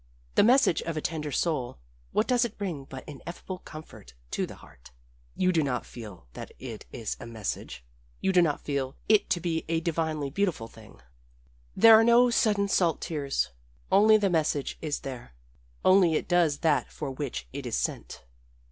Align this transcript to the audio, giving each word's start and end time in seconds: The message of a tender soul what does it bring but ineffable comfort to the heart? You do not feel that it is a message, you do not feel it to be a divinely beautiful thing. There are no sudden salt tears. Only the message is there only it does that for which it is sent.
The 0.33 0.41
message 0.41 0.81
of 0.81 0.97
a 0.97 0.99
tender 1.01 1.31
soul 1.31 1.77
what 2.11 2.25
does 2.25 2.43
it 2.43 2.57
bring 2.57 2.85
but 2.85 3.07
ineffable 3.07 3.59
comfort 3.59 4.15
to 4.31 4.47
the 4.47 4.55
heart? 4.55 4.89
You 5.35 5.51
do 5.51 5.61
not 5.61 5.85
feel 5.85 6.25
that 6.33 6.51
it 6.57 6.87
is 6.91 7.15
a 7.19 7.27
message, 7.27 7.85
you 8.19 8.31
do 8.33 8.41
not 8.41 8.61
feel 8.61 8.95
it 9.07 9.29
to 9.29 9.39
be 9.39 9.63
a 9.69 9.79
divinely 9.79 10.31
beautiful 10.31 10.67
thing. 10.67 11.01
There 11.75 11.93
are 11.93 12.03
no 12.03 12.31
sudden 12.31 12.67
salt 12.67 12.99
tears. 12.99 13.51
Only 13.91 14.17
the 14.17 14.27
message 14.31 14.75
is 14.81 15.01
there 15.01 15.35
only 15.85 16.15
it 16.15 16.27
does 16.27 16.61
that 16.65 16.91
for 16.91 17.11
which 17.11 17.47
it 17.53 17.67
is 17.67 17.77
sent. 17.77 18.23